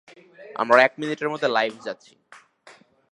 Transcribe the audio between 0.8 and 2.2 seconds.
এক মিনিটের মধ্যে লাইভ যাচ্ছি।